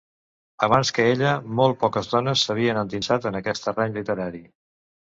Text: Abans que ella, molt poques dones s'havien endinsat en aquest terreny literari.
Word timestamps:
Abans 0.67 0.91
que 0.97 1.05
ella, 1.17 1.35
molt 1.59 1.79
poques 1.85 2.11
dones 2.15 2.49
s'havien 2.49 2.83
endinsat 2.85 3.31
en 3.33 3.41
aquest 3.45 3.71
terreny 3.71 3.99
literari. 4.03 4.47